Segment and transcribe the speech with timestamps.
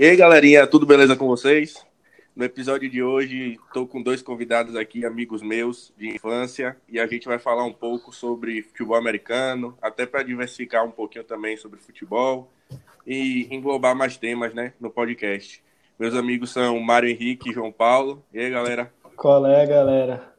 [0.00, 1.84] E aí, galerinha, tudo beleza com vocês?
[2.36, 7.06] No episódio de hoje, estou com dois convidados aqui, amigos meus de infância, e a
[7.08, 11.80] gente vai falar um pouco sobre futebol americano, até para diversificar um pouquinho também sobre
[11.80, 12.48] futebol
[13.04, 15.60] e englobar mais temas né, no podcast.
[15.98, 18.22] Meus amigos são Mário Henrique e João Paulo.
[18.32, 18.92] E aí, galera?
[19.16, 20.32] Qual é, galera?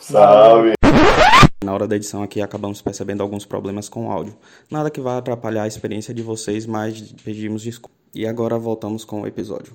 [0.00, 0.74] Salve!
[1.64, 4.36] Na hora da edição aqui acabamos percebendo alguns problemas com o áudio.
[4.70, 8.01] Nada que vá atrapalhar a experiência de vocês, mas pedimos desculpa.
[8.14, 9.72] E agora voltamos com o episódio.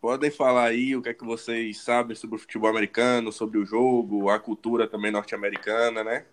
[0.00, 3.64] Podem falar aí o que é que vocês sabem sobre o futebol americano, sobre o
[3.64, 6.24] jogo, a cultura também norte-americana, né?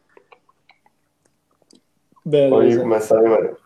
[2.24, 2.82] Pode Beleza.
[2.82, 3.58] começar aí, Mário.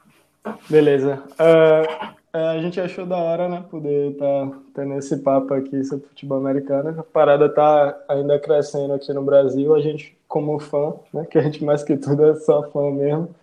[0.69, 1.23] Beleza.
[1.37, 6.37] Ah, a gente achou da hora, né, poder estar tendo esse papo aqui sobre futebol
[6.37, 6.99] americano.
[6.99, 9.73] A parada tá ainda crescendo aqui no Brasil.
[9.73, 13.33] A gente, como fã, né, que a gente mais que tudo é só fã mesmo,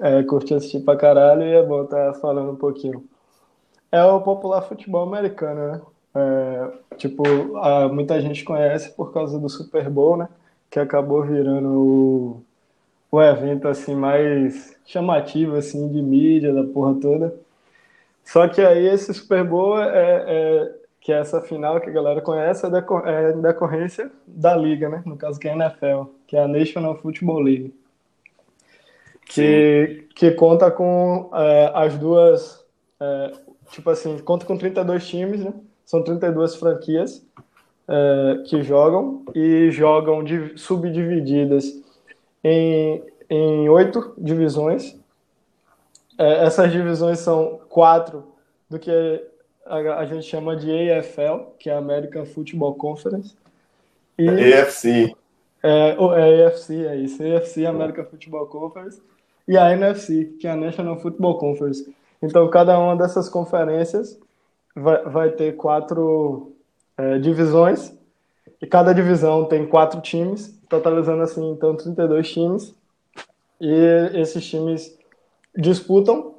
[0.00, 3.04] é, curte assistir pra caralho e é bom estar falando um pouquinho.
[3.92, 5.82] É o popular futebol americano, né?
[6.14, 7.22] É, tipo,
[7.58, 10.28] a- muita gente conhece por causa do Super Bowl, né?
[10.70, 12.42] Que acabou virando o,
[13.12, 17.34] o evento assim mais chamativo assim de mídia da porra toda.
[18.24, 20.24] Só que aí esse Super Bowl é,
[20.64, 24.88] é- que é essa final que a galera conhece é, deco- é decorrência da liga,
[24.88, 25.02] né?
[25.06, 27.74] No caso que é a NFL, que é a National Football League,
[29.28, 32.64] que que conta com é, as duas
[33.00, 33.32] é,
[33.70, 35.52] tipo assim, conta com 32 times, né?
[35.84, 37.24] São 32 franquias
[37.86, 41.82] é, que jogam e jogam de, subdivididas
[42.42, 44.96] em, em oito divisões.
[46.18, 48.24] Essas divisões são quatro
[48.68, 48.90] do que
[49.64, 53.36] a, a gente chama de AFL, que é a American Football Conference.
[54.18, 55.14] E EFC.
[55.62, 57.22] é, é AFC, é isso.
[57.22, 59.00] AFC, American Football Conference.
[59.48, 61.92] E a NFC, que é a National Football Conference.
[62.22, 64.20] Então, cada uma dessas conferências
[64.76, 66.52] vai, vai ter quatro
[66.96, 67.92] é, divisões.
[68.60, 72.74] E cada divisão tem quatro times, totalizando assim, então, 32 times.
[73.60, 73.72] E
[74.14, 74.96] esses times
[75.56, 76.34] disputam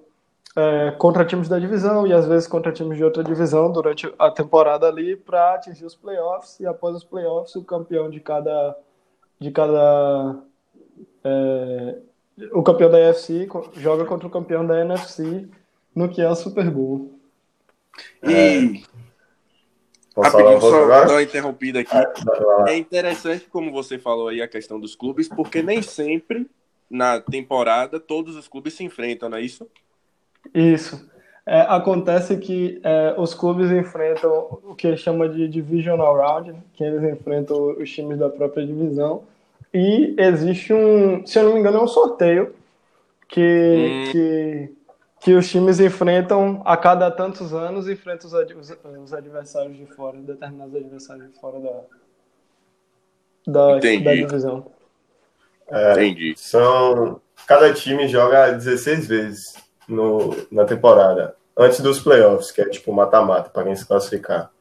[0.56, 4.30] é, contra times da divisão e às vezes contra times de outra divisão durante a
[4.30, 6.60] temporada ali para atingir os playoffs.
[6.60, 8.78] E após os playoffs, o campeão de cada
[9.40, 10.38] de cada
[11.24, 11.98] é,
[12.52, 15.48] o campeão da AFC co- joga contra o campeão da NFC
[15.96, 17.20] no que é o Super Bowl.
[18.24, 18.84] E
[20.14, 21.96] Posso falar rapidinho, só dar uma interrompida aqui.
[21.96, 22.70] Lá.
[22.70, 26.50] É interessante, como você falou aí, a questão dos clubes, porque nem sempre
[26.90, 29.68] na temporada todos os clubes se enfrentam, não é isso?
[30.54, 31.10] Isso.
[31.46, 36.84] É, acontece que é, os clubes enfrentam o que chama de divisional round, né, que
[36.84, 39.24] eles enfrentam os times da própria divisão.
[39.74, 42.56] E existe um, se eu não me engano, é um sorteio
[43.28, 43.40] que,
[44.08, 44.12] Hum.
[44.12, 44.74] que,
[45.22, 49.86] que os times enfrentam a cada tantos anos, enfrentam os, ad- os- os adversários de
[49.86, 51.82] fora, determinados adversários de fora da,
[53.72, 54.04] da, Entendi.
[54.04, 54.66] da divisão.
[55.72, 56.34] É, Entendi.
[56.36, 57.22] são.
[57.48, 59.54] Cada time joga 16 vezes
[59.88, 64.52] no, na temporada, antes dos playoffs, que é tipo mata-mata, para quem se classificar.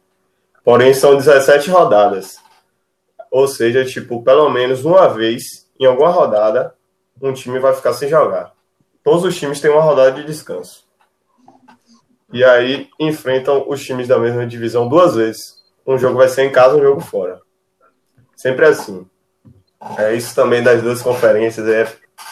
[0.62, 2.38] Porém, são 17 rodadas.
[3.30, 6.74] Ou seja, tipo, pelo menos uma vez, em alguma rodada,
[7.20, 8.52] um time vai ficar sem jogar.
[9.02, 10.86] Todos os times têm uma rodada de descanso.
[12.32, 15.58] E aí enfrentam os times da mesma divisão duas vezes.
[15.86, 17.40] Um jogo vai ser em casa, um jogo fora.
[18.36, 19.06] Sempre assim.
[19.96, 21.66] É isso também das duas conferências,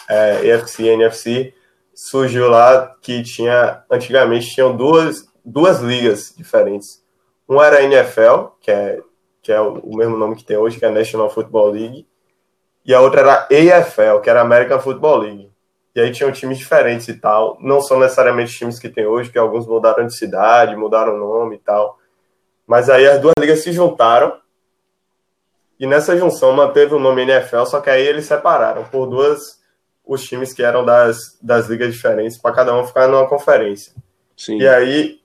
[0.09, 1.53] é, EFC e NFC,
[1.93, 7.01] surgiu lá que tinha, antigamente tinham duas, duas ligas diferentes.
[7.47, 8.99] Uma era a NFL, que é,
[9.47, 12.05] que é o mesmo nome que tem hoje, que é a National Football League,
[12.85, 15.49] e a outra era a AFL, que era a American Football League.
[15.95, 19.31] E aí tinham times diferentes e tal, não são necessariamente os times que tem hoje,
[19.31, 21.97] que alguns mudaram de cidade, mudaram o nome e tal.
[22.67, 24.37] Mas aí as duas ligas se juntaram
[25.79, 29.61] e nessa junção manteve o nome NFL, só que aí eles separaram por duas
[30.05, 33.93] os times que eram das, das ligas diferentes, para cada um ficar numa conferência.
[34.35, 34.57] Sim.
[34.57, 35.21] E aí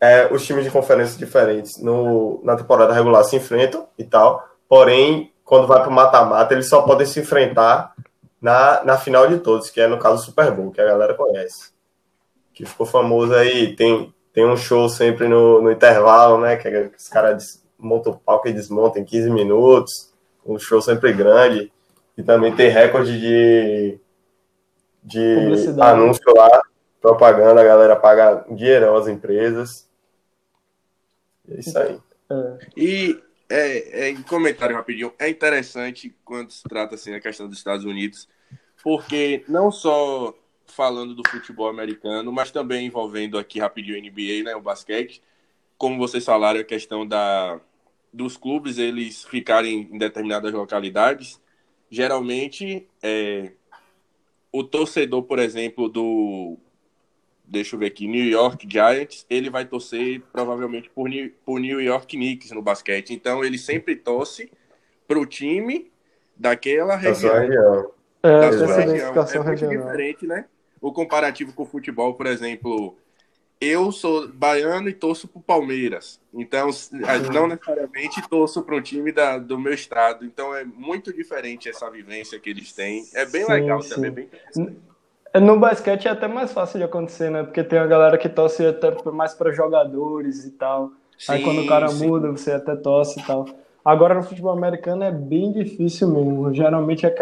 [0.00, 5.32] é, os times de conferências diferentes no, na temporada regular se enfrentam e tal, porém,
[5.44, 7.94] quando vai para o mata-mata, eles só podem se enfrentar
[8.44, 11.14] na, na final de todos, que é no caso o Super Bowl, que a galera
[11.14, 11.72] conhece.
[12.52, 16.56] Que ficou famoso aí, tem, tem um show sempre no, no intervalo, né?
[16.56, 20.12] Que os caras montam o palco e desmontam em 15 minutos.
[20.44, 21.72] Um show sempre grande.
[22.18, 23.98] E também tem recorde de,
[25.02, 26.62] de anúncio lá,
[27.04, 29.86] propaganda, a galera paga dinheirão às empresas.
[31.46, 32.00] É isso aí.
[32.74, 37.58] E é, é, em comentário rapidinho, é interessante quando se trata assim a questão dos
[37.58, 38.26] Estados Unidos,
[38.82, 40.34] porque não só
[40.66, 45.22] falando do futebol americano, mas também envolvendo aqui rapidinho o NBA, né, o basquete.
[45.76, 47.60] Como vocês falaram, a questão da,
[48.10, 51.38] dos clubes eles ficarem em determinadas localidades,
[51.90, 53.52] geralmente é,
[54.50, 56.56] o torcedor, por exemplo, do
[57.44, 61.80] deixa eu ver aqui, New York Giants, ele vai torcer provavelmente por New, por New
[61.80, 63.12] York Knicks no basquete.
[63.12, 64.50] Então ele sempre torce
[65.06, 65.92] para o time
[66.36, 67.34] daquela região.
[67.34, 67.90] região.
[68.22, 69.08] É, da sua região.
[69.08, 69.86] É muito regional.
[69.86, 70.46] diferente, né?
[70.80, 72.96] O comparativo com o futebol, por exemplo,
[73.60, 76.20] eu sou baiano e torço pro Palmeiras.
[76.32, 76.68] Então,
[77.32, 80.24] não necessariamente torço para um time da, do meu estado.
[80.24, 83.06] Então, é muito diferente essa vivência que eles têm.
[83.14, 83.94] É bem sim, legal sim.
[83.94, 84.28] também, bem
[85.40, 87.42] No basquete é até mais fácil de acontecer, né?
[87.42, 90.92] Porque tem a galera que torce até mais para jogadores e tal.
[91.18, 93.46] Sim, Aí quando o cara muda, você até torce e tal.
[93.84, 96.54] Agora no futebol americano é bem difícil mesmo.
[96.54, 97.14] Geralmente é,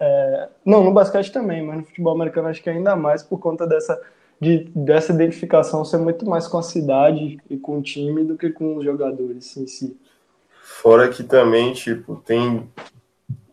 [0.00, 3.66] é, Não, no basquete também, mas no futebol americano acho que ainda mais por conta
[3.66, 3.98] dessa
[4.42, 8.50] de, dessa identificação ser muito mais com a cidade e com o time do que
[8.50, 9.96] com os jogadores em si.
[10.60, 12.68] Fora que também, tipo, tem,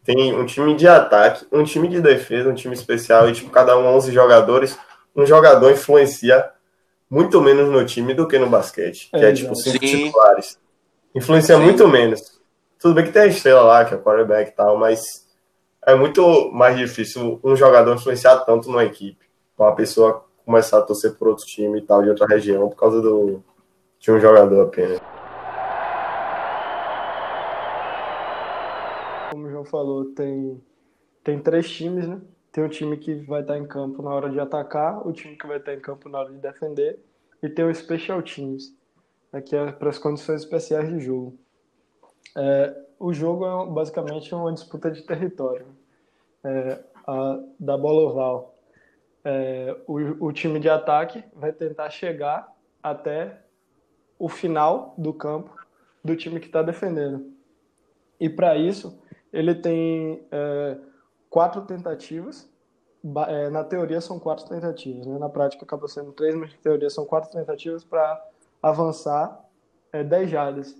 [0.09, 3.77] tem um time de ataque, um time de defesa, um time especial, e tipo, cada
[3.77, 4.75] um 11 jogadores,
[5.15, 6.49] um jogador influencia
[7.07, 10.57] muito menos no time do que no basquete, que é, é tipo cinco titulares.
[11.13, 11.61] Influencia Sim.
[11.61, 12.41] muito menos.
[12.79, 15.27] Tudo bem que tem a estrela lá, que é o quarterback e tal, mas
[15.85, 19.23] é muito mais difícil um jogador influenciar tanto numa equipe.
[19.55, 22.99] Uma pessoa começar a torcer por outro time e tal, de outra região, por causa
[22.99, 23.43] do,
[23.99, 24.99] de um jogador apenas.
[29.29, 30.61] Como o João falou, tem,
[31.23, 32.19] tem três times, né?
[32.51, 35.47] Tem o time que vai estar em campo na hora de atacar, o time que
[35.47, 36.99] vai estar em campo na hora de defender,
[37.41, 38.75] e tem o Special Teams,
[39.31, 41.37] né, que é para as condições especiais de jogo.
[42.35, 45.67] É, o jogo é basicamente uma disputa de território.
[46.43, 48.59] É, a, da bola oval
[49.23, 53.41] é, o, o time de ataque vai tentar chegar até
[54.17, 55.55] o final do campo
[56.03, 57.33] do time que está defendendo.
[58.19, 59.01] E para isso,
[59.31, 60.77] ele tem é,
[61.29, 62.49] quatro tentativas.
[63.27, 65.17] É, na teoria são quatro tentativas, né?
[65.17, 68.21] na prática acaba sendo três, mas na teoria são quatro tentativas para
[68.61, 69.45] avançar
[69.93, 70.75] é, 10 jardas.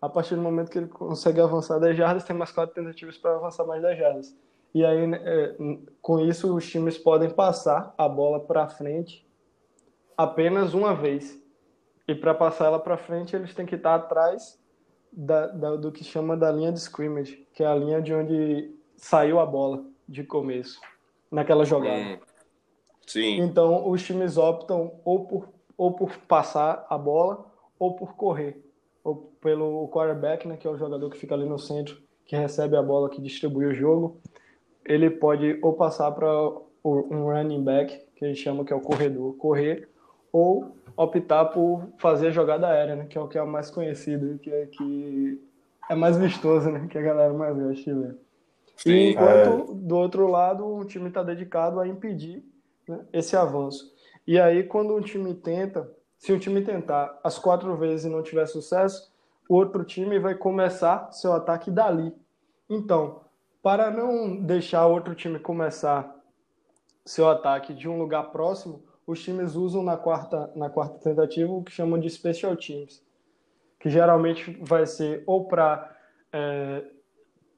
[0.00, 3.36] A partir do momento que ele consegue avançar 10 jardas, tem mais quatro tentativas para
[3.36, 4.36] avançar mais 10 jardas.
[4.74, 5.56] E aí, né, é,
[6.00, 9.24] com isso, os times podem passar a bola para frente
[10.16, 11.40] apenas uma vez.
[12.08, 14.60] E para passar ela para frente, eles têm que estar atrás
[15.12, 18.74] da, da, do que chama da linha de scrimmage, que é a linha de onde
[18.96, 20.80] saiu a bola de começo,
[21.30, 22.00] naquela jogada.
[22.00, 22.18] Hum.
[23.06, 23.40] Sim.
[23.40, 27.44] Então, os times optam ou por, ou por passar a bola
[27.78, 28.64] ou por correr.
[29.04, 32.76] Ou pelo quarterback, né, que é o jogador que fica ali no centro, que recebe
[32.76, 34.20] a bola, que distribui o jogo
[34.84, 36.28] ele pode ou passar para
[36.84, 39.88] um running back, que a gente chama que é o corredor, correr,
[40.32, 43.70] ou optar por fazer a jogada aérea, né, que é o que é o mais
[43.70, 45.40] conhecido, que é, que
[45.88, 48.16] é mais vistoso, né, que a galera mais gosta de ver.
[48.86, 49.74] E enquanto é...
[49.74, 52.44] do outro lado o time está dedicado a impedir
[52.88, 53.92] né, esse avanço.
[54.26, 58.22] E aí quando um time tenta, se o time tentar as quatro vezes e não
[58.22, 59.12] tiver sucesso,
[59.48, 62.14] o outro time vai começar seu ataque dali.
[62.70, 63.20] Então,
[63.62, 66.16] para não deixar outro time começar
[67.04, 71.62] seu ataque de um lugar próximo, os times usam na quarta, na quarta tentativa o
[71.62, 73.04] que chamam de special teams,
[73.78, 75.96] que geralmente vai ser ou para
[76.32, 76.84] é,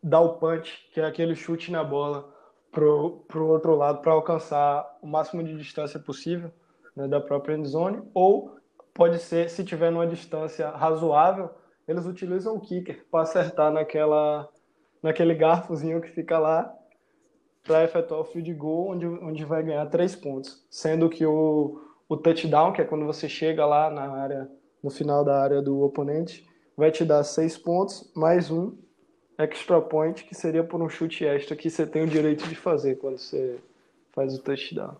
[0.02, 2.32] dar o punch, que é aquele chute na bola,
[2.70, 6.50] para o outro lado para alcançar o máximo de distância possível
[6.96, 8.56] né, da própria endzone, ou
[8.92, 11.50] pode ser, se tiver numa distância razoável,
[11.86, 14.48] eles utilizam o kicker para acertar naquela
[15.02, 16.74] naquele garfozinho que fica lá
[17.64, 20.64] para efetuar o field goal, onde, onde vai ganhar três pontos.
[20.70, 24.48] Sendo que o, o touchdown, que é quando você chega lá na área,
[24.82, 28.76] no final da área do oponente, vai te dar seis pontos, mais um
[29.38, 32.96] extra point, que seria por um chute extra que você tem o direito de fazer
[32.96, 33.58] quando você
[34.12, 34.96] faz o touchdown.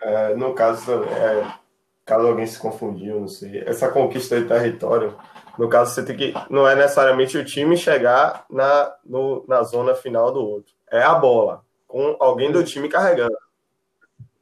[0.00, 1.58] É, no caso, é,
[2.04, 5.16] caso alguém se confundiu, não sei, essa conquista de território
[5.58, 6.32] no caso, você tem que.
[6.48, 10.72] Não é necessariamente o time chegar na, no, na zona final do outro.
[10.88, 13.36] É a bola, com alguém do time carregando.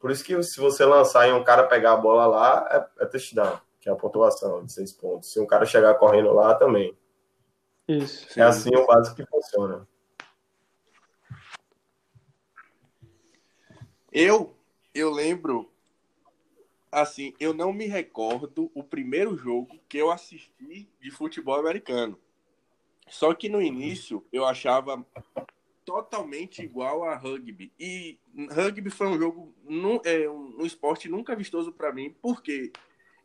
[0.00, 3.06] Por isso que se você lançar e um cara pegar a bola lá, é, é
[3.06, 5.32] touchdown, que é a pontuação de seis pontos.
[5.32, 6.96] Se um cara chegar correndo lá, também.
[7.88, 8.38] Isso.
[8.38, 9.86] É assim o básico que funciona.
[14.12, 14.54] Eu,
[14.94, 15.70] eu lembro
[16.90, 22.18] assim, eu não me recordo o primeiro jogo que eu assisti de futebol americano.
[23.08, 25.04] Só que no início eu achava
[25.86, 27.72] totalmente igual a rugby.
[27.78, 28.18] E
[28.50, 29.54] rugby foi um jogo,
[30.04, 32.72] é, um, esporte nunca vistoso para mim, porque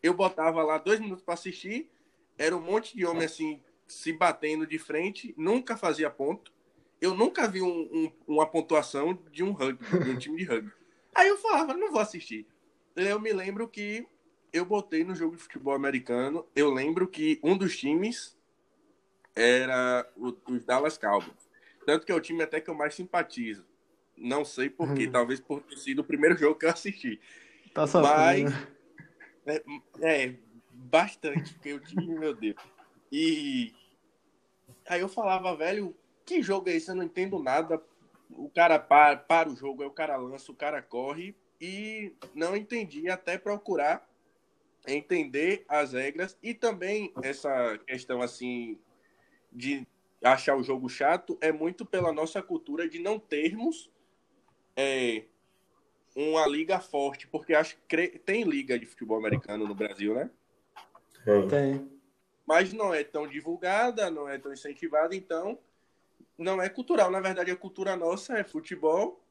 [0.01, 1.89] eu botava lá dois minutos para assistir,
[2.38, 6.53] era um monte de homem assim se batendo de frente, nunca fazia ponto.
[7.01, 10.72] Eu nunca vi um, um, uma pontuação de um rugby, de um time de rugby.
[11.13, 12.48] Aí eu falava, não vou assistir.
[12.96, 14.08] Eu me lembro que
[14.53, 18.38] eu botei no jogo de futebol americano, eu lembro que um dos times
[19.36, 21.50] era os Dallas Cowboys.
[21.86, 23.66] Tanto que é o time até que eu mais simpatizo.
[24.18, 25.12] Não sei porquê, hum.
[25.12, 27.20] talvez por ter sido o primeiro jogo que eu assisti.
[27.74, 28.52] Tá sofrendo.
[28.52, 28.68] Mas,
[29.46, 29.64] é,
[30.02, 30.36] é,
[30.72, 32.56] bastante, porque o time, meu Deus.
[33.12, 33.74] E
[34.88, 35.96] aí eu falava, velho,
[36.26, 36.90] que jogo é esse?
[36.90, 37.82] Eu não entendo nada.
[38.30, 41.36] O cara para, para o jogo, aí o cara lança, o cara corre.
[41.60, 44.08] E não entendi até procurar
[44.88, 48.80] entender as regras e também essa questão assim
[49.52, 49.86] de
[50.24, 53.90] achar o jogo chato é muito pela nossa cultura de não termos
[54.75, 55.24] é,
[56.16, 60.30] uma liga forte, porque acho que tem liga de futebol americano no Brasil, né?
[61.50, 61.90] Tem.
[62.46, 65.58] Mas não é tão divulgada, não é tão incentivada, então
[66.38, 67.10] não é cultural.
[67.12, 69.22] Na verdade, a cultura nossa é futebol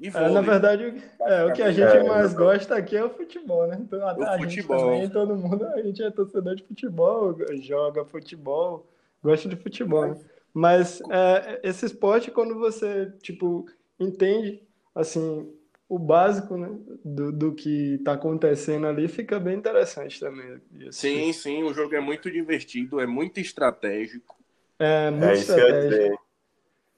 [0.00, 0.28] e vôlei.
[0.28, 3.66] É, na verdade, é, o que a gente é, mais gosta aqui é o futebol,
[3.66, 3.78] né?
[3.80, 8.86] Então, a, a gente também, todo mundo, a gente é torcedor de futebol, joga futebol,
[9.22, 10.06] gosta de futebol.
[10.06, 10.20] Né?
[10.52, 13.66] Mas é, esse esporte, quando você, tipo,
[13.98, 14.62] entende,
[14.94, 15.50] assim,
[15.88, 16.70] o básico né,
[17.04, 20.60] do, do que está acontecendo ali fica bem interessante também.
[20.90, 24.36] Sim, sim, o jogo é muito divertido, é muito estratégico.
[24.78, 26.22] É, muito é estratégico.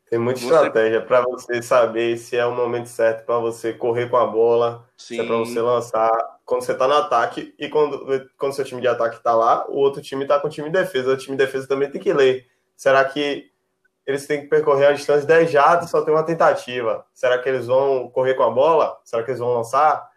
[0.08, 0.46] Tem muita você...
[0.46, 4.88] estratégia para você saber se é o momento certo para você correr com a bola,
[4.96, 5.16] sim.
[5.16, 8.80] se é para você lançar quando você está no ataque e quando, quando seu time
[8.80, 11.12] de ataque está lá, o outro time está com o time de defesa.
[11.12, 12.46] O time de defesa também tem que ler.
[12.76, 13.50] Será que
[14.06, 17.06] eles têm que percorrer a distância de 10 jardas, só tem uma tentativa.
[17.14, 19.00] Será que eles vão correr com a bola?
[19.04, 20.12] Será que eles vão lançar?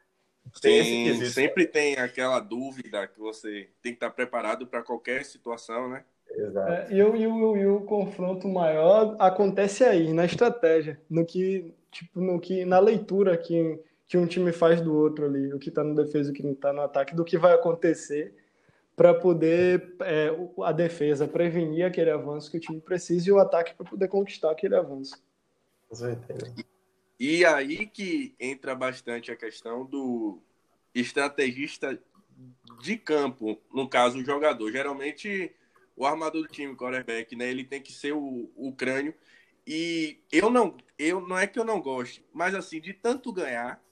[0.62, 5.90] Tem Sim, sempre tem aquela dúvida que você tem que estar preparado para qualquer situação,
[5.90, 6.04] né?
[6.30, 6.72] Exato.
[6.72, 12.40] É, e, o, o, o confronto maior acontece aí, na estratégia, no que, tipo, no
[12.40, 15.94] que, na leitura que, que um time faz do outro ali, o que está no
[15.94, 18.34] defesa, o que não está no ataque, do que vai acontecer
[18.96, 20.30] para poder é,
[20.64, 24.52] a defesa prevenir aquele avanço que o time precisa e o ataque para poder conquistar
[24.52, 25.22] aquele avanço.
[27.20, 30.40] E aí que entra bastante a questão do
[30.96, 32.00] estrategista
[32.82, 34.72] de campo, no caso o jogador.
[34.72, 35.54] Geralmente
[35.96, 39.14] o armador do time, o quarterback, né, ele tem que ser o, o crânio.
[39.66, 43.84] E eu não, eu não é que eu não goste, mas assim, de tanto ganhar,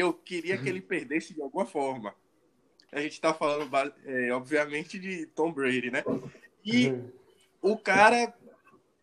[0.00, 2.14] eu queria que ele perdesse de alguma forma
[2.92, 3.70] a gente tá falando,
[4.04, 6.02] é, obviamente, de Tom Brady, né?
[6.64, 7.12] E uhum.
[7.62, 8.34] o cara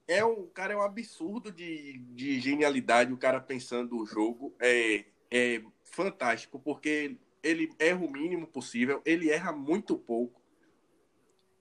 [0.07, 5.05] é um cara é um absurdo de, de genialidade, o cara pensando o jogo é,
[5.31, 10.41] é fantástico, porque ele erra o mínimo possível, ele erra muito pouco.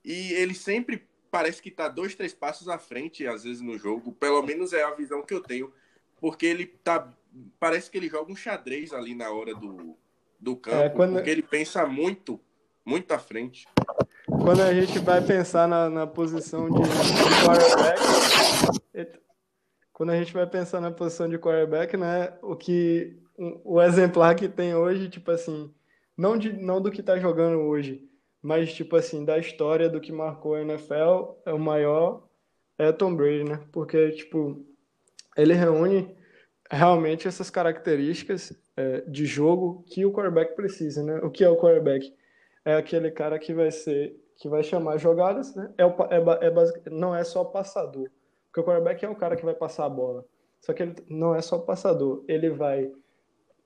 [0.04, 4.12] E ele sempre parece que tá dois, três passos à frente, às vezes, no jogo.
[4.12, 5.72] Pelo menos é a visão que eu tenho.
[6.20, 7.12] Porque ele tá.
[7.58, 9.96] Parece que ele joga um xadrez ali na hora do,
[10.40, 11.12] do é, campo, é, quando...
[11.14, 12.40] porque ele pensa muito,
[12.84, 13.66] muito à frente.
[14.26, 16.82] Quando a gente vai pensar na, na posição de,
[17.44, 18.00] quarterback,
[19.92, 23.18] quando a gente vai pensar na posição de quarterback, né, o que
[23.64, 25.72] o exemplar que tem hoje, tipo assim,
[26.16, 28.08] não, de, não do que tá jogando hoje,
[28.42, 32.26] mas tipo assim, da história do que marcou a NFL, é o maior
[32.78, 33.60] é Tom Brady, né?
[33.72, 34.64] Porque tipo,
[35.36, 36.14] ele reúne
[36.70, 41.18] realmente essas características é, de jogo que o quarterback precisa, né?
[41.22, 42.12] O que é o quarterback?
[42.64, 45.72] É aquele cara que vai ser, que vai chamar jogadas, né?
[45.78, 48.10] É, o, é, é basic, não é só passador,
[48.46, 50.24] porque o quarterback é o cara que vai passar a bola.
[50.60, 52.90] Só que ele não é só passador, ele vai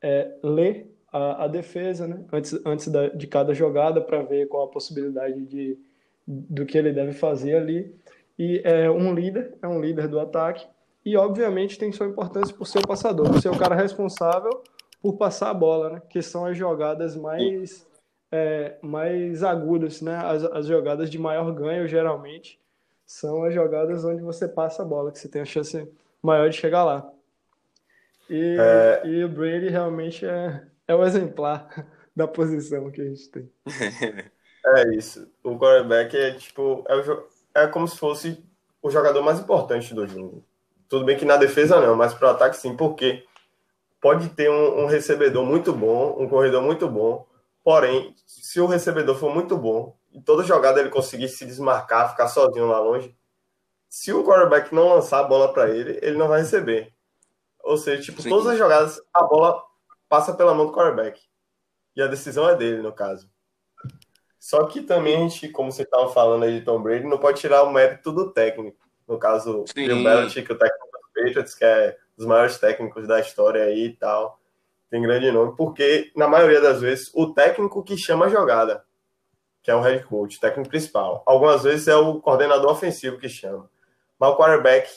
[0.03, 2.25] é, ler a, a, defesa, né?
[2.33, 5.79] Antes, antes da, de cada jogada para ver qual a possibilidade de
[6.27, 7.93] do que ele deve fazer ali.
[8.39, 10.67] E é um líder, é um líder do ataque
[11.05, 14.63] e obviamente tem sua importância por ser o passador, por ser o cara responsável
[15.03, 16.03] por passar a bola, né?
[16.09, 17.87] Que são as jogadas mais,
[18.31, 20.17] é, mais agudas, né?
[20.17, 22.61] As, as jogadas de maior ganho, geralmente,
[23.07, 25.91] são as jogadas onde você passa a bola, que você tem a chance
[26.23, 27.11] maior de chegar lá.
[28.29, 29.07] E, é...
[29.07, 31.69] e o Brady realmente é, é o exemplar
[32.15, 33.51] da posição que a gente tem.
[34.63, 35.27] É isso.
[35.43, 38.45] O quarterback é tipo é, o, é como se fosse
[38.83, 40.45] o jogador mais importante do jogo.
[40.91, 43.25] Tudo bem que na defesa não, mas para o ataque sim, porque
[44.01, 47.29] pode ter um, um, recebedor muito bom, um corredor muito bom,
[47.63, 52.27] porém, se o recebedor for muito bom e toda jogada ele conseguir se desmarcar, ficar
[52.27, 53.17] sozinho lá longe,
[53.89, 56.93] se o quarterback não lançar a bola para ele, ele não vai receber.
[57.63, 58.29] Ou seja, tipo, Sim.
[58.29, 59.63] todas as jogadas, a bola
[60.09, 61.21] passa pela mão do quarterback.
[61.95, 63.31] E a decisão é dele, no caso.
[64.41, 67.41] Só que também a gente, como você estava falando aí de Tom Brady, não pode
[67.41, 68.90] tirar o mérito do técnico.
[69.11, 69.89] No caso, Sim.
[69.89, 73.87] Bill Belichick, o técnico dos Patriots, que é um dos maiores técnicos da história aí
[73.87, 74.39] e tal.
[74.89, 78.85] Tem grande nome, porque na maioria das vezes o técnico que chama a jogada,
[79.65, 81.25] que é o head coach, o técnico principal.
[81.27, 83.69] Algumas vezes é o coordenador ofensivo que chama.
[84.17, 84.89] Mas o quarterback,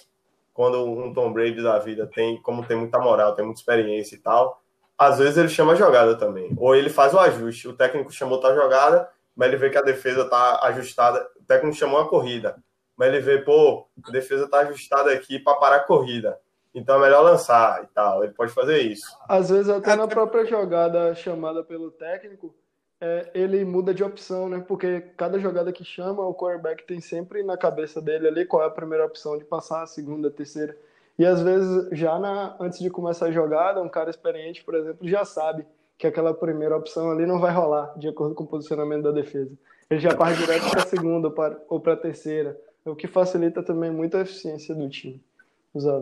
[0.54, 4.20] quando um Tom Brady da vida tem, como tem muita moral, tem muita experiência e
[4.20, 4.62] tal,
[4.96, 6.54] às vezes ele chama a jogada também.
[6.56, 7.68] Ou ele faz o ajuste.
[7.68, 11.28] O técnico chamou tal jogada, mas ele vê que a defesa tá ajustada.
[11.42, 12.62] O técnico chamou a corrida,
[12.98, 16.40] mas ele vê, pô, a defesa tá ajustada aqui para parar a corrida.
[16.74, 18.24] Então é melhor lançar e tal.
[18.24, 19.06] Ele pode fazer isso.
[19.28, 22.54] Às vezes até na própria jogada chamada pelo técnico,
[23.00, 24.64] é, ele muda de opção, né?
[24.66, 28.68] Porque cada jogada que chama, o quarterback tem sempre na cabeça dele ali qual é
[28.68, 30.76] a primeira opção de passar, a segunda, a terceira.
[31.20, 35.08] E às vezes, já na, antes de começar a jogada, um cara experiente, por exemplo,
[35.08, 35.66] já sabe
[35.98, 39.52] que aquela primeira opção ali não vai rolar, de acordo com o posicionamento da defesa.
[39.90, 41.32] Ele já parte direto para a segunda
[41.70, 45.24] ou para a terceira, o que facilita também muito a eficiência do time.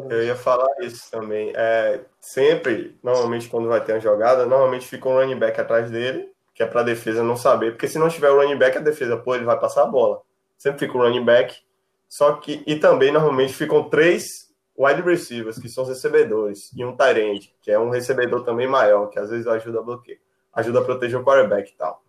[0.10, 1.54] Eu ia falar isso também.
[1.56, 6.30] É, sempre, normalmente, quando vai ter uma jogada, normalmente fica um running back atrás dele,
[6.54, 8.82] que é para a defesa não saber, porque se não tiver o running back, a
[8.82, 10.22] defesa, pô, ele vai passar a bola.
[10.58, 11.56] Sempre fica o running back.
[12.10, 16.96] Só que, e também, normalmente, ficam três wide receivers, que são os recebedores, e um
[16.96, 20.18] tight end, que é um recebedor também maior, que às vezes ajuda a bloquear,
[20.54, 22.04] ajuda a proteger o quarterback e tal.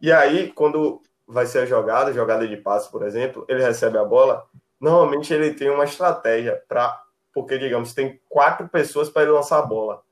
[0.00, 1.00] E aí, quando
[1.32, 4.44] vai ser a jogada, jogada de passe, por exemplo, ele recebe a bola,
[4.80, 7.00] normalmente ele tem uma estratégia para.
[7.32, 10.02] Porque, digamos, tem quatro pessoas para ele lançar a bola.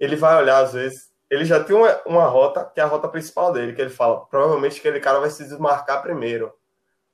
[0.00, 3.06] Ele vai olhar, às vezes, ele já tem uma, uma rota, que é a rota
[3.06, 6.52] principal dele, que ele fala, provavelmente aquele cara vai se desmarcar primeiro.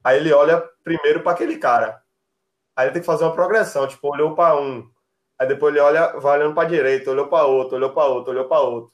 [0.03, 2.03] Aí ele olha primeiro para aquele cara.
[2.75, 4.89] Aí ele tem que fazer uma progressão, tipo, olhou para um,
[5.39, 8.49] aí depois ele olha, vai olhando para direita, olhou para outro, olhou para outro, olhou
[8.49, 8.93] para outro,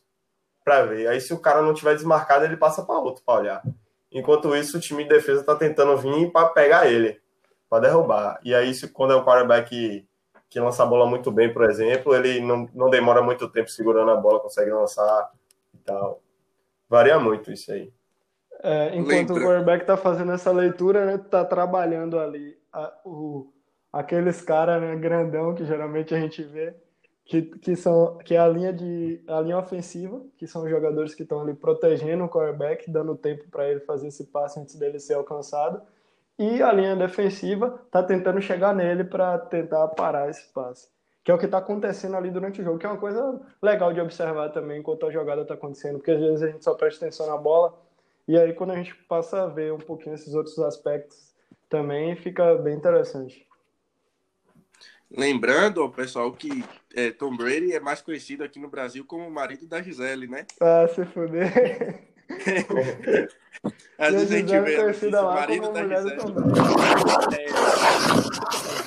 [0.64, 1.06] para ver.
[1.06, 3.62] Aí se o cara não tiver desmarcado, ele passa para outro para olhar.
[4.10, 7.20] Enquanto isso, o time de defesa tá tentando vir para pegar ele
[7.68, 8.40] para derrubar.
[8.42, 10.06] E aí, quando é um quarterback que,
[10.48, 14.10] que lança a bola muito bem, por exemplo, ele não, não demora muito tempo segurando
[14.10, 15.30] a bola, consegue lançar
[15.74, 16.22] e tal.
[16.88, 17.92] Varia muito isso aí.
[18.62, 19.34] É, enquanto Lembra.
[19.34, 23.52] o quarterback tá fazendo essa leitura, né, tá trabalhando ali a, o,
[23.92, 26.74] aqueles caras né, grandão que geralmente a gente vê,
[27.28, 31.14] que, que são que é a linha de a linha ofensiva, que são os jogadores
[31.14, 34.98] que estão ali protegendo o quarterback, dando tempo para ele fazer esse passe antes dele
[34.98, 35.80] ser alcançado
[36.38, 40.88] e a linha defensiva está tentando chegar nele para tentar parar esse passe.
[41.24, 43.92] Que é o que está acontecendo ali durante o jogo, que é uma coisa legal
[43.92, 47.04] de observar também enquanto a jogada está acontecendo, porque às vezes a gente só presta
[47.04, 47.74] atenção na bola,
[48.26, 51.34] e aí quando a gente passa a ver um pouquinho esses outros aspectos
[51.68, 53.47] também, fica bem interessante.
[55.10, 56.62] Lembrando, pessoal, que
[56.94, 60.46] é, Tom Brady é mais conhecido aqui no Brasil como o marido da Gisele, né?
[60.60, 62.02] Ah, se fuder.
[63.98, 66.20] Às vezes a gente vê assim, o marido da Gisele.
[67.34, 67.48] É...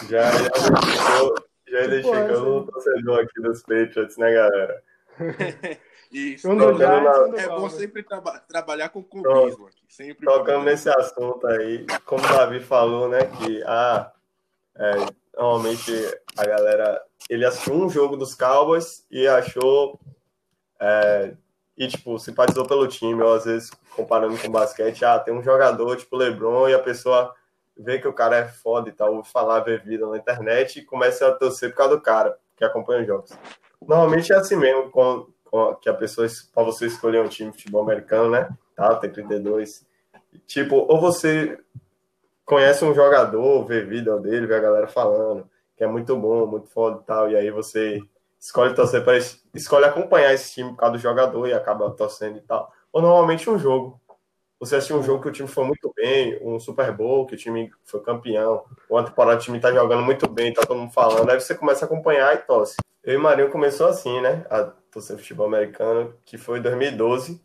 [0.07, 1.35] Já, já identificou,
[1.67, 4.83] já identificou o torcedor aqui dos Patriots, né, galera?
[6.11, 6.49] Isso.
[6.49, 7.41] Um na...
[7.41, 9.81] É bom sempre traba trabalhar com clubismo aqui.
[9.87, 14.11] Sempre Tocando nesse assunto aí, como o Davi falou, né, que ah,
[14.75, 14.91] é,
[15.35, 15.91] normalmente
[16.37, 19.99] a galera ele assistiu um jogo dos Cowboys e achou
[20.79, 21.33] é,
[21.77, 25.95] e, tipo, simpatizou pelo time, ou às vezes, comparando com basquete, ah, tem um jogador
[25.97, 27.33] tipo LeBron e a pessoa
[27.77, 31.27] vê que o cara é foda e tal, falar, ver vida na internet e começa
[31.27, 33.31] a torcer por causa do cara que acompanha os jogos.
[33.81, 37.57] Normalmente é assim mesmo, com, com que a pessoa, para você escolher um time de
[37.57, 38.49] futebol americano, né?
[38.75, 39.85] Tá, tem 32.
[40.45, 41.57] Tipo, ou você
[42.51, 46.67] conhece um jogador, vê vídeo dele, vê a galera falando, que é muito bom, muito
[46.67, 48.01] foda e tal, e aí você
[48.37, 49.17] escolhe torcer para
[49.55, 52.69] escolhe acompanhar esse time por causa do jogador e acaba torcendo e tal.
[52.91, 54.01] Ou normalmente um jogo.
[54.59, 57.37] Você assistiu um jogo que o time foi muito bem, um Super Bowl, que o
[57.37, 61.29] time foi campeão, uma temporada o time tá jogando muito bem, tá todo mundo falando,
[61.29, 62.75] aí você começa a acompanhar e torce.
[63.01, 64.45] Eu e Marinho começou assim, né?
[64.49, 67.41] A torcer futebol americano, que foi em 2012.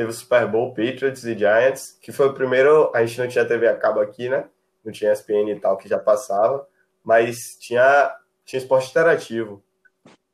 [0.00, 2.90] Teve o Super Bowl, Patriots e Giants, que foi o primeiro.
[2.94, 4.48] A gente não tinha TV a cabo aqui, né?
[4.82, 6.66] Não tinha SPN e tal, que já passava,
[7.04, 9.62] mas tinha, tinha esporte interativo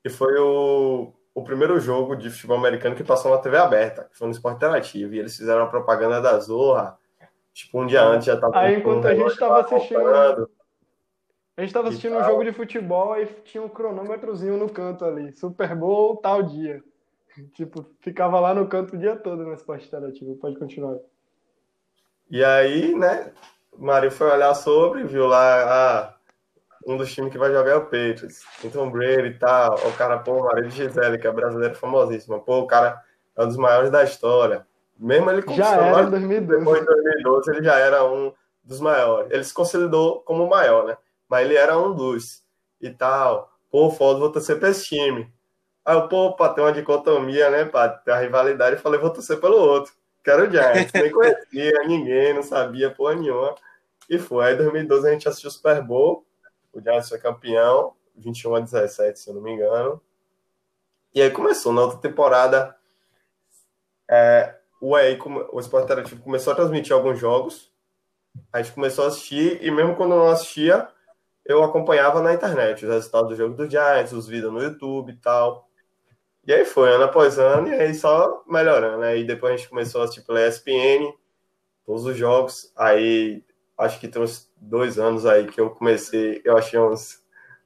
[0.05, 4.17] que foi o, o primeiro jogo de futebol americano que passou na TV aberta, que
[4.17, 6.97] foi no Esporte Interativo, e eles fizeram a propaganda da Zorra,
[7.53, 8.57] tipo, um dia antes já tava...
[8.57, 10.07] Aí, enquanto um a gente estava assistindo...
[11.57, 15.33] A gente estava assistindo um jogo de futebol e tinha um cronômetrozinho no canto ali,
[15.33, 16.85] Super Bowl tal dia.
[17.55, 20.37] Tipo, ficava lá no canto o dia todo no Esporte Interativo.
[20.37, 20.97] Pode continuar.
[22.31, 23.33] E aí, né,
[23.73, 26.15] o Mário foi olhar sobre, viu lá ah,
[26.87, 28.43] um dos times que vai jogar é o Patriots.
[28.65, 29.75] Então Brady e tal.
[29.75, 32.41] O cara, pô, o de Gisele, que é brasileiro famosíssimo.
[32.41, 33.03] Pô, o cara
[33.37, 34.67] é um dos maiores da história.
[34.99, 36.59] Mesmo ele já era em 2012.
[36.59, 38.33] Depois de 2012 ele já era um
[38.65, 39.31] dos maiores.
[39.31, 40.97] Ele se consolidou como o maior, né?
[41.29, 42.43] Mas ele era um dos
[42.81, 43.51] e tal.
[43.71, 45.31] Pô, foda, vou torcer pra esse time.
[45.87, 49.41] Aí eu, pô, pra ter uma dicotomia, né, pra ter a rivalidade, falei, vou torcer
[49.41, 49.93] pelo outro.
[50.25, 50.93] Quero o Giants.
[50.93, 53.55] Nem conhecia ninguém, não sabia porra nenhuma.
[54.11, 54.45] E foi.
[54.45, 56.27] Aí em 2012 a gente assistiu o Super Bowl.
[56.73, 60.03] O Giants foi campeão, 21 a 17, se eu não me engano.
[61.15, 62.77] E aí começou, na outra temporada,
[64.11, 65.17] é, o EA,
[65.53, 67.73] o Esporte Interativo começou a transmitir alguns jogos.
[68.53, 70.89] A gente começou a assistir, e mesmo quando não assistia,
[71.45, 75.17] eu acompanhava na internet os resultados do jogo do Giants, os vídeos no YouTube e
[75.17, 75.66] tal.
[76.47, 79.03] E aí foi, ano após ano, e aí só melhorando.
[79.03, 81.13] Aí depois a gente começou a assistir pela ESPN,
[81.85, 82.73] todos os jogos.
[82.77, 83.43] Aí
[83.77, 87.21] acho que tem uns dois anos aí que eu comecei, eu achei uns,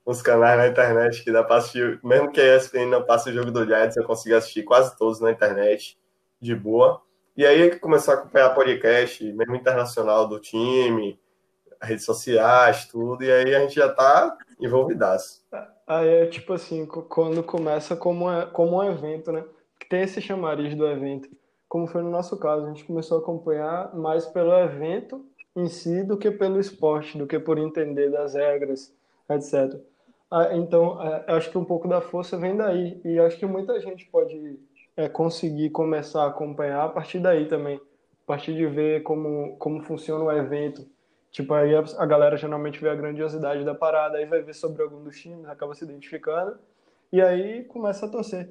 [0.07, 3.33] uns canais na internet que dá para assistir, mesmo que a ESPN não passe o
[3.33, 5.99] jogo do Giants, eu consegui assistir quase todos na internet,
[6.41, 7.03] de boa.
[7.37, 11.21] E aí começou a acompanhar podcast, mesmo internacional do time,
[11.83, 15.43] redes sociais, tudo, e aí a gente já tá envolvidaço.
[15.87, 19.45] Aí é tipo assim, quando começa como, é, como um evento, né?
[19.79, 21.29] Que tem esse chamariz do evento.
[21.69, 25.25] Como foi no nosso caso, a gente começou a acompanhar mais pelo evento
[25.57, 28.95] em si do que pelo esporte, do que por entender das regras,
[29.29, 29.81] etc.
[30.31, 33.01] Ah, então, é, acho que um pouco da força vem daí.
[33.05, 34.61] E acho que muita gente pode
[34.97, 37.77] é, conseguir começar a acompanhar a partir daí também.
[37.77, 40.87] A partir de ver como, como funciona o evento
[41.31, 45.03] Tipo, aí a, galera geralmente vê a grandiosidade da parada, aí vai ver sobre algum
[45.03, 46.59] dos times, acaba se identificando,
[47.13, 48.51] e aí começa a torcer.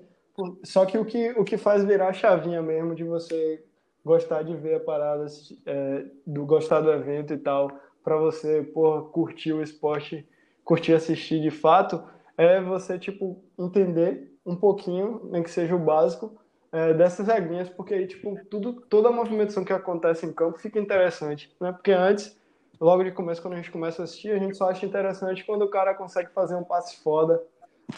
[0.63, 3.61] Só que o que, o que faz virar a chavinha mesmo de você
[4.05, 5.25] gostar de ver a parada,
[5.65, 7.69] é, do gostar do evento e tal,
[8.01, 10.25] para você, porra, curtir o esporte,
[10.63, 12.01] curtir assistir de fato,
[12.37, 16.39] é você, tipo, entender um pouquinho, nem que seja o básico,
[16.71, 20.79] é, dessas regrinhas, porque aí, tipo, tudo, toda a movimentação que acontece em campo fica
[20.79, 21.73] interessante, né?
[21.73, 22.38] Porque antes
[22.79, 25.63] logo de começo, quando a gente começa a assistir, a gente só acha interessante quando
[25.63, 27.41] o cara consegue fazer um passe foda,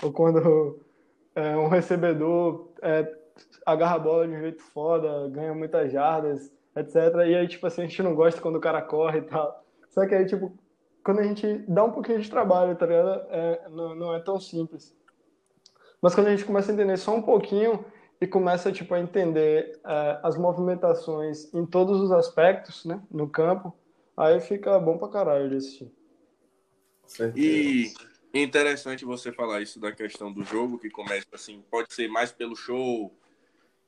[0.01, 0.79] ou quando
[1.35, 3.07] é, um recebedor é,
[3.65, 6.95] agarra a bola de um jeito foda, ganha muitas jardas, etc.
[7.27, 9.63] E aí, tipo assim, a gente não gosta quando o cara corre e tal.
[9.89, 10.51] Só que aí, tipo,
[11.03, 13.21] quando a gente dá um pouquinho de trabalho, tá ligado?
[13.29, 14.95] É, não, não é tão simples.
[16.01, 17.85] Mas quando a gente começa a entender só um pouquinho
[18.19, 23.73] e começa, tipo, a entender é, as movimentações em todos os aspectos, né, no campo,
[24.21, 25.91] Aí fica bom pra caralho de assistir.
[27.35, 27.91] E
[28.31, 32.55] interessante você falar isso da questão do jogo, que começa assim, pode ser mais pelo
[32.55, 33.11] show,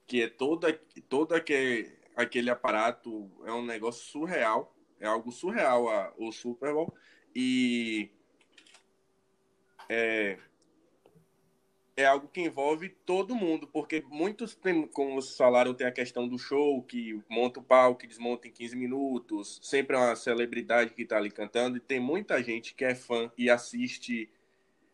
[0.08, 0.74] que é toda,
[1.08, 6.91] toda que, aquele aparato, é um negócio surreal, é algo surreal a, o Super Bowl.
[7.36, 8.10] E
[9.88, 10.39] é,
[11.95, 16.27] é algo que envolve todo mundo, porque muitos, tem, como vocês falaram, tem a questão
[16.27, 20.93] do show, que monta o palco, que desmonta em 15 minutos, sempre é uma celebridade
[20.93, 24.27] que está ali cantando, e tem muita gente que é fã e assiste,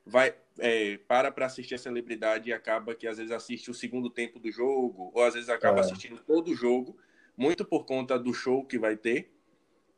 [0.05, 4.09] vai é, para para assistir a celebridade e acaba que às vezes assiste o segundo
[4.09, 5.81] tempo do jogo, ou às vezes acaba é.
[5.81, 6.97] assistindo todo o jogo,
[7.38, 9.31] muito por conta do show que vai ter,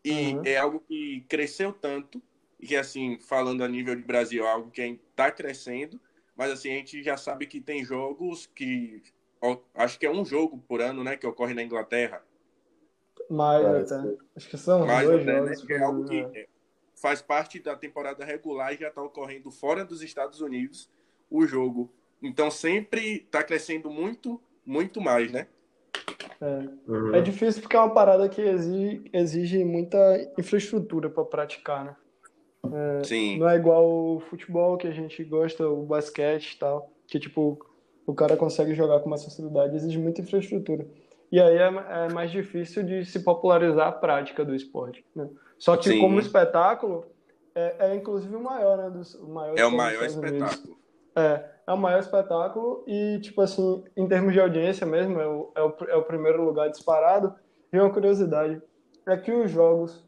[0.03, 0.41] e uhum.
[0.45, 2.21] é algo que cresceu tanto,
[2.59, 5.99] e que assim, falando a nível de Brasil, é algo que está crescendo,
[6.41, 9.03] mas assim, a gente já sabe que tem jogos que.
[9.75, 11.15] Acho que é um jogo por ano, né?
[11.15, 12.23] Que ocorre na Inglaterra.
[13.29, 14.17] Mais é, até.
[14.35, 15.61] Acho que são Mais dois até, né, jogos.
[15.61, 16.47] Né, que é algo que é.
[16.95, 20.89] faz parte da temporada regular e já está ocorrendo fora dos Estados Unidos
[21.29, 21.93] o jogo.
[22.19, 25.45] Então sempre está crescendo muito, muito mais, né?
[26.41, 26.67] É.
[26.87, 27.13] Uhum.
[27.13, 31.95] é difícil porque é uma parada que exige, exige muita infraestrutura para praticar, né?
[32.65, 33.39] É, Sim.
[33.39, 37.59] Não é igual o futebol que a gente gosta, o basquete e tal, que tipo,
[38.05, 40.85] o cara consegue jogar com mais facilidade, exige muita infraestrutura.
[41.31, 45.03] E aí é, é mais difícil de se popularizar a prática do esporte.
[45.15, 45.29] Né?
[45.57, 45.99] Só que Sim.
[46.01, 47.05] como espetáculo,
[47.55, 48.89] é, é, inclusive o maior, né?
[48.89, 50.77] Dos, o maior é o maior espetáculo.
[51.15, 55.51] É, é o maior espetáculo e, tipo assim, em termos de audiência mesmo, é o,
[55.55, 57.33] é o, é o primeiro lugar disparado.
[57.71, 58.61] E uma curiosidade
[59.07, 60.05] é que os jogos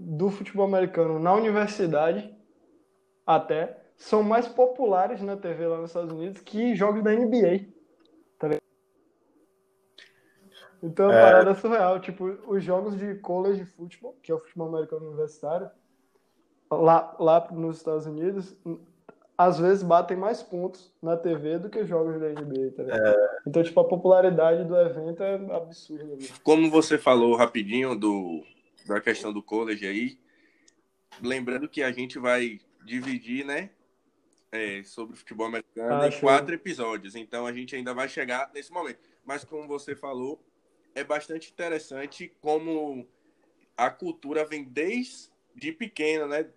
[0.00, 2.34] do futebol americano na universidade,
[3.26, 7.66] até, são mais populares na TV lá nos Estados Unidos que jogos da NBA.
[8.38, 8.48] Tá
[10.82, 11.22] então é uma é...
[11.22, 12.00] parada surreal.
[12.00, 15.70] Tipo, os jogos de college futebol, que é o futebol americano universitário,
[16.70, 18.56] lá, lá nos Estados Unidos,
[19.36, 23.40] às vezes batem mais pontos na TV do que jogos da NBA, tá é...
[23.46, 26.16] Então, tipo, a popularidade do evento é absurda.
[26.42, 28.42] Como você falou rapidinho do
[28.86, 30.18] da questão do college aí.
[31.22, 33.70] Lembrando que a gente vai dividir, né,
[34.52, 37.14] é, sobre o futebol americano ah, em quatro episódios.
[37.14, 38.98] Então a gente ainda vai chegar nesse momento.
[39.24, 40.42] Mas como você falou,
[40.94, 43.08] é bastante interessante como
[43.76, 46.48] a cultura vem desde pequena, né?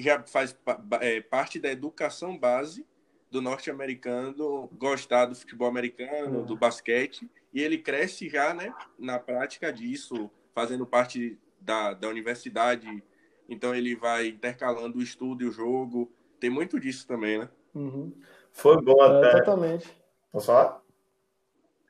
[0.00, 0.56] Já faz
[1.00, 2.86] é, parte da educação base
[3.30, 6.44] do norte-americano gostar do futebol americano, uhum.
[6.44, 13.02] do basquete, e ele cresce já, né, na prática disso, fazendo parte da, da universidade.
[13.48, 16.10] Então ele vai intercalando o estudo e o jogo.
[16.38, 17.48] Tem muito disso também, né?
[17.74, 18.12] Uhum.
[18.52, 19.28] Foi bom é, até.
[19.28, 20.02] É, totalmente.
[20.30, 20.82] Posso falar?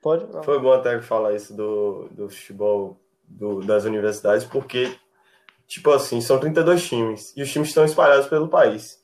[0.01, 0.31] Pode.
[0.31, 0.43] Não.
[0.43, 4.95] Foi bom até falar isso do, do futebol do, das universidades, porque,
[5.67, 9.01] tipo assim, são 32 times e os times estão espalhados pelo país.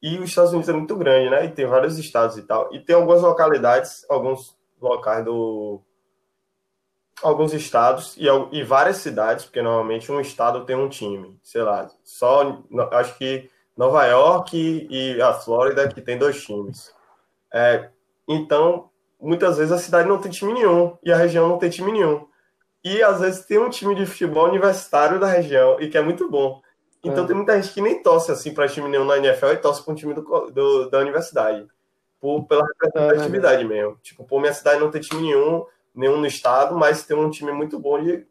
[0.00, 1.44] E os Estados Unidos é muito grande, né?
[1.44, 2.74] E tem vários estados e tal.
[2.74, 5.80] E tem algumas localidades, alguns locais do.
[7.22, 11.38] Alguns estados e, e várias cidades, porque normalmente um estado tem um time.
[11.42, 12.62] Sei lá, só.
[12.92, 16.92] Acho que Nova York e, a Flórida que tem dois times.
[17.52, 17.88] É,
[18.28, 21.92] então, muitas vezes a cidade não tem time nenhum e a região não tem time
[21.92, 22.26] nenhum.
[22.84, 26.28] E às vezes tem um time de futebol universitário da região e que é muito
[26.28, 26.60] bom.
[27.04, 27.26] Então é.
[27.26, 29.92] tem muita gente que nem torce assim para time nenhum na NFL e torce para
[29.92, 31.66] um time do, do, da universidade.
[32.20, 33.98] Por, pela representatividade é, mesmo.
[34.02, 37.52] Tipo, pô, minha cidade não tem time nenhum, nenhum no estado, mas tem um time
[37.52, 38.26] muito bom de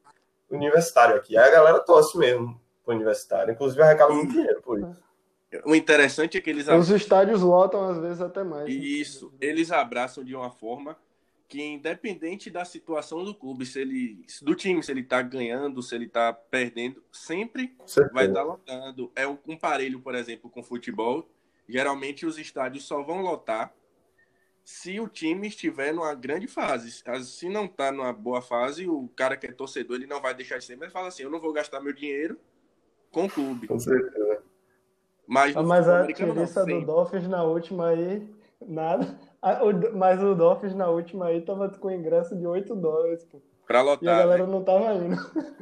[0.50, 1.38] universitário aqui.
[1.38, 3.54] Aí a galera torce mesmo pro universitário.
[3.54, 5.02] Inclusive arrecada muito dinheiro por isso.
[5.65, 6.67] O interessante é que eles.
[6.67, 8.65] Os estádios lotam às vezes até mais.
[8.65, 8.71] Né?
[8.71, 9.34] Isso.
[9.39, 10.97] Eles abraçam de uma forma
[11.47, 15.93] que independente da situação do clube, se ele do time, se ele tá ganhando, se
[15.93, 17.76] ele tá perdendo, sempre
[18.13, 19.12] vai estar tá lotando.
[19.13, 21.28] É um, um parelho, por exemplo, com futebol.
[21.67, 23.74] Geralmente os estádios só vão lotar
[24.71, 27.03] se o time estiver numa grande fase.
[27.23, 30.57] Se não tá numa boa fase, o cara que é torcedor, ele não vai deixar
[30.57, 32.39] de ser, mas fala assim, eu não vou gastar meu dinheiro
[33.12, 33.67] com o clube.
[33.67, 34.41] Com certeza.
[35.27, 38.27] Mas, ah, mas a diferença do Dolphins na última aí,
[38.65, 39.19] nada.
[39.93, 43.41] Mas o Dolphins na última aí tava com ingresso de 8 dólares, pô.
[43.67, 44.03] Pra lotar.
[44.03, 44.51] E a galera né?
[44.51, 45.15] não tava indo.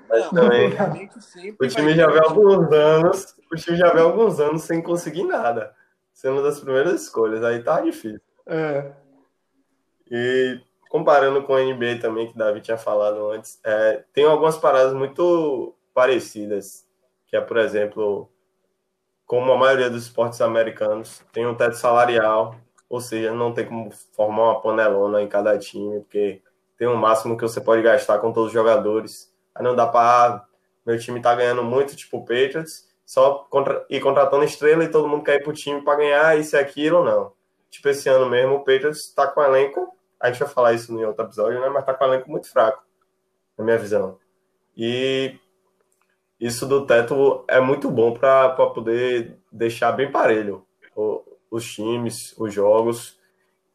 [0.08, 0.70] Mas também,
[1.60, 5.76] o time já vem alguns anos, o time já vem alguns anos sem conseguir nada.
[6.14, 8.29] Sendo uma das primeiras escolhas, aí tá difícil.
[8.50, 8.92] É.
[10.12, 10.60] E
[10.90, 14.94] comparando com a NBA também, que o Davi tinha falado antes, é, tem algumas paradas
[14.94, 16.88] muito parecidas,
[17.28, 18.30] que é, por exemplo,
[19.26, 22.56] como a maioria dos esportes americanos, tem um teto salarial
[22.90, 26.42] ou seja, não tem como formar uma panelona em cada time, porque
[26.76, 29.32] tem um máximo que você pode gastar com todos os jogadores.
[29.54, 30.46] Aí não dá para
[30.86, 35.08] meu time tá ganhando muito, tipo o Patriots, só contra, ir contratando estrela e todo
[35.08, 37.32] mundo quer ir pro time para ganhar isso e aquilo, não.
[37.70, 40.92] Tipo, esse ano mesmo o Patriots tá com um elenco, a gente vai falar isso
[40.92, 41.70] em outro episódio, né?
[41.70, 42.84] Mas tá com um elenco muito fraco,
[43.58, 44.18] na minha visão.
[44.76, 45.38] E
[46.40, 50.66] isso do teto é muito bom para poder deixar bem parelho
[51.52, 53.20] os times, os jogos.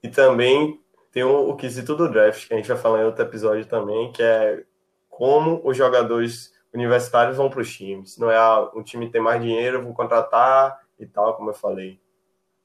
[0.03, 0.81] E também
[1.11, 4.13] tem o, o quesito do draft, que a gente vai falar em outro episódio também,
[4.13, 4.65] que é
[5.09, 8.19] como os jogadores universitários vão para os times.
[8.19, 12.01] Não é ah, um time tem mais dinheiro, vou contratar e tal, como eu falei.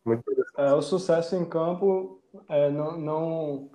[0.06, 0.24] Muito
[0.58, 3.70] é, o sucesso em campo é, não, não,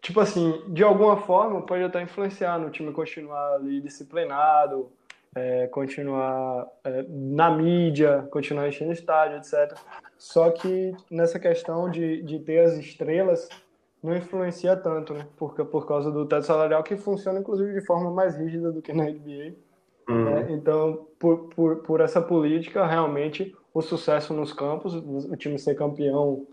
[0.00, 4.90] Tipo assim, de alguma forma pode até influenciar no time continuar ali disciplinado,
[5.34, 9.76] é, continuar é, na mídia, continuar enchendo estádio, etc.
[10.16, 13.48] Só que nessa questão de, de ter as estrelas
[14.02, 15.26] não influencia tanto, né?
[15.36, 18.92] Porque, por causa do teto salarial que funciona inclusive de forma mais rígida do que
[18.92, 19.54] na NBA.
[20.08, 20.24] Uhum.
[20.24, 20.46] Né?
[20.50, 26.46] Então, por, por, por essa política, realmente o sucesso nos campos, o time ser campeão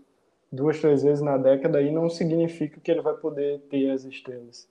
[0.50, 4.68] duas, três vezes na década, aí não significa que ele vai poder ter as estrelas.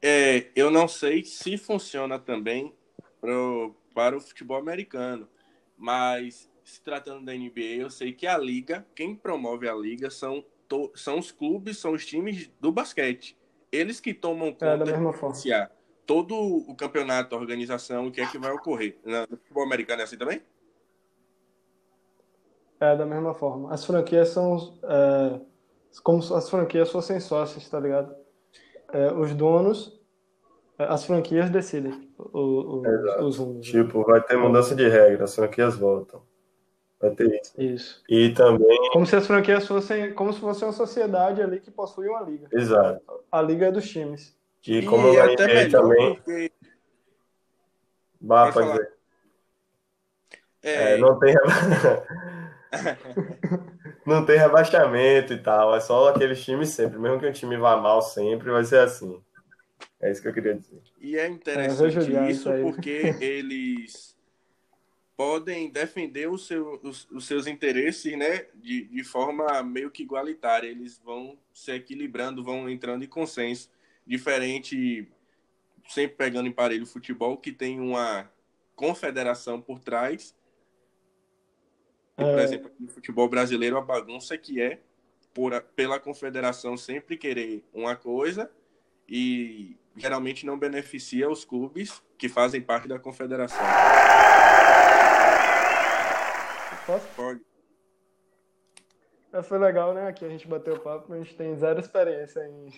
[0.00, 2.72] É, eu não sei se funciona também
[3.20, 5.28] pro, para o futebol americano.
[5.76, 10.44] Mas se tratando da NBA, eu sei que a liga, quem promove a liga são,
[10.68, 13.36] to, são os clubes, são os times do basquete.
[13.70, 15.34] Eles que tomam conta é, da mesma forma.
[16.06, 18.98] todo o campeonato, a organização, o que é que vai ocorrer.
[19.04, 20.42] No futebol americano é assim também?
[22.82, 23.72] É, da mesma forma.
[23.72, 24.76] As franquias são.
[24.82, 25.40] É,
[26.02, 28.12] como as franquias fossem sócios, tá ligado?
[28.92, 30.02] É, os donos
[30.76, 33.72] as franquias decidem o, o, os rumos.
[33.72, 33.84] Né?
[33.84, 36.22] Tipo, vai ter mudança de regra, as franquias voltam.
[37.00, 37.60] Vai ter isso.
[37.60, 38.04] Isso.
[38.08, 38.90] E também.
[38.92, 40.12] Como se as franquias fossem.
[40.14, 42.48] Como se fosse uma sociedade ali que possui uma liga.
[42.52, 43.00] Exato.
[43.30, 44.36] A liga é dos times.
[44.66, 46.14] E como e a NBA também.
[46.16, 46.52] Porque...
[48.20, 48.92] Bah, pode dizer.
[50.62, 50.94] É...
[50.94, 51.34] É, não tem.
[54.06, 55.74] não tem rebaixamento e tal.
[55.74, 56.98] É só aqueles times sempre.
[56.98, 59.20] Mesmo que o time vá mal sempre, vai ser assim.
[60.00, 60.82] É isso que eu queria dizer.
[61.00, 64.16] E é interessante é, isso porque eles
[65.16, 70.66] podem defender os, seu, os, os, seus interesses né, de, de forma meio que igualitária.
[70.66, 73.70] Eles vão se equilibrando, vão entrando em consenso.
[74.04, 75.08] Diferente,
[75.88, 78.28] sempre pegando em parelho o futebol, que tem uma
[78.74, 80.34] confederação por trás.
[82.22, 82.32] É...
[82.32, 84.80] Por exemplo, no futebol brasileiro, a bagunça que é
[85.32, 88.50] por, pela confederação sempre querer uma coisa
[89.08, 93.62] e geralmente não beneficia os clubes que fazem parte da confederação.
[96.86, 97.06] Posso?
[97.14, 97.40] Pode.
[99.44, 100.08] Foi legal, né?
[100.08, 102.68] Aqui a gente bateu papo, a gente tem zero experiência em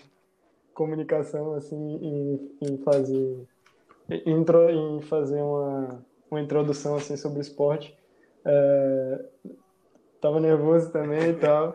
[0.73, 3.47] comunicação, assim, em, em fazer
[4.27, 7.97] intro, em fazer uma, uma introdução assim sobre esporte.
[8.45, 9.25] É,
[10.21, 11.75] tava nervoso também e tal.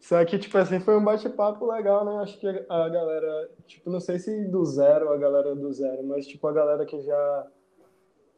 [0.00, 2.22] Só que, tipo assim, foi um bate-papo legal, né?
[2.22, 6.26] Acho que a galera, tipo, não sei se do zero, a galera do zero, mas,
[6.26, 7.46] tipo, a galera que já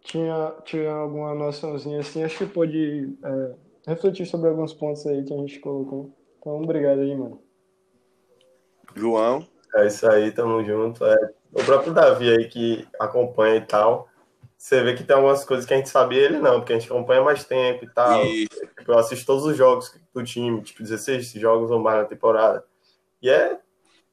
[0.00, 3.54] tinha, tinha alguma noçãozinha assim, acho que pôde é,
[3.86, 6.10] refletir sobre alguns pontos aí que a gente colocou.
[6.38, 7.40] Então, obrigado aí, mano.
[8.96, 9.46] João?
[9.76, 11.04] É isso aí, tamo junto.
[11.04, 14.08] É, o próprio Davi aí que acompanha e tal,
[14.62, 16.88] você vê que tem algumas coisas que a gente sabia ele não, porque a gente
[16.88, 18.24] acompanha mais tempo e tal.
[18.24, 18.46] E...
[18.86, 22.64] Eu assisto todos os jogos do time, tipo 16 jogos ou mais na temporada.
[23.20, 23.58] E é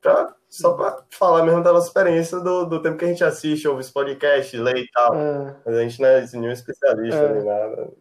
[0.02, 3.68] pra, só para falar mesmo da nossa experiência do, do tempo que a gente assiste,
[3.68, 5.14] ouve os podcasts, lê e tal.
[5.14, 5.56] É.
[5.64, 7.34] Mas a gente não é nenhum especialista é.
[7.36, 7.92] nem nada.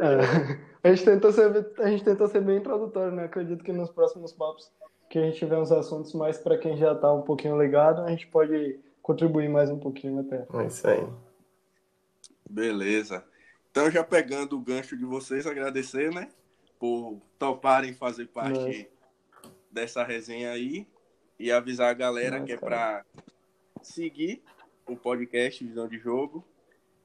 [0.00, 0.58] É.
[0.82, 3.26] A gente tentou ser, a gente tentou ser bem introdutório, né?
[3.26, 4.68] Acredito que nos próximos papos
[5.08, 8.08] que a gente tiver uns assuntos mais para quem já está um pouquinho ligado, a
[8.08, 10.44] gente pode contribuir mais um pouquinho até.
[10.54, 11.06] É isso aí.
[12.48, 13.24] Beleza.
[13.70, 16.28] Então, já pegando o gancho de vocês, agradecer, né?
[16.78, 18.88] Por toparem fazer parte
[19.70, 20.86] dessa resenha aí
[21.38, 23.04] e avisar a galera que é para
[23.82, 24.42] seguir
[24.86, 26.44] o podcast Visão de Jogo,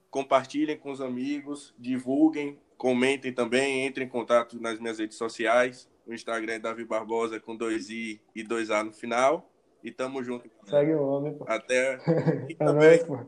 [0.10, 5.89] compartilhem com os amigos, divulguem, comentem também, entrem em contato nas minhas redes sociais.
[6.06, 9.49] O Instagram é Davi Barbosa com dois I e dois A no final.
[9.84, 10.49] E tamo junto.
[10.63, 11.45] Segue o homem, pô.
[11.47, 11.97] Até.
[12.49, 13.19] E é também, pô.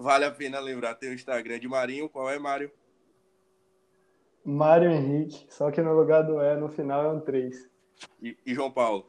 [0.00, 2.08] Vale a pena lembrar, tem o Instagram de Marinho.
[2.08, 2.72] Qual é, Mário?
[4.42, 7.68] Mário Henrique, só que no lugar do E, no final é um 3.
[8.22, 9.06] E, e João Paulo?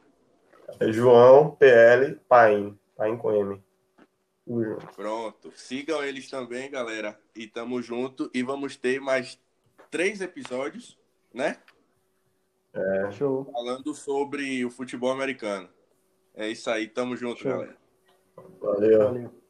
[0.78, 2.78] É João PL Paim.
[2.94, 3.62] Paim com M.
[4.94, 5.50] Pronto.
[5.56, 7.18] Sigam eles também, galera.
[7.34, 8.30] E tamo junto.
[8.34, 9.40] E vamos ter mais
[9.90, 10.98] três episódios,
[11.32, 11.56] né?
[12.74, 13.10] É.
[13.12, 13.50] Show.
[13.50, 15.70] Falando sobre o futebol americano.
[16.34, 16.86] É isso aí.
[16.86, 17.52] Tamo junto, Show.
[17.52, 17.76] galera.
[18.60, 18.98] Valeu.
[18.98, 19.41] Valeu.